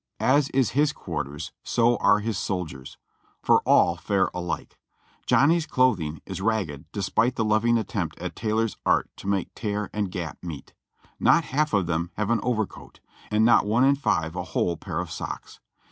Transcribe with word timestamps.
As 0.19 0.49
is 0.49 0.71
his 0.71 0.93
quarters, 0.93 1.51
so 1.63 1.95
are 1.97 2.21
his 2.21 2.35
soldiers', 2.35 2.97
for 3.43 3.61
all 3.67 3.95
fare 3.97 4.31
alike. 4.33 4.79
Johnny's 5.27 5.67
clothing 5.67 6.23
is 6.25 6.41
ragged 6.41 6.85
despite 6.91 7.35
the 7.35 7.45
loving 7.45 7.77
attempt 7.77 8.17
at 8.17 8.35
tailor's 8.35 8.77
art 8.83 9.11
to 9.17 9.27
make 9.27 9.53
tear 9.53 9.91
and 9.93 10.09
gap 10.11 10.39
meet. 10.41 10.73
Not 11.19 11.43
half 11.43 11.71
of 11.71 11.85
them 11.85 12.09
have 12.17 12.31
an 12.31 12.39
over 12.41 12.65
coat, 12.65 12.99
and 13.29 13.45
not 13.45 13.67
one 13.67 13.83
in 13.83 13.95
five 13.95 14.35
a 14.35 14.41
whole 14.43 14.75
pair 14.75 14.99
of 14.99 15.11
socks. 15.11 15.59